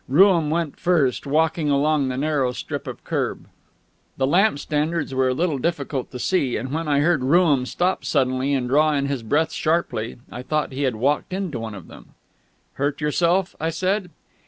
[0.09, 3.47] Rooum went first, walking along the narrow strip of kerb.
[4.17, 8.03] The lamp standards were a little difficult to see, and when I heard Rooum stop
[8.03, 11.87] suddenly and draw in his breath sharply, I thought he had walked into one of
[11.87, 12.15] them.
[12.77, 14.09] "Hurt yourself?" I said.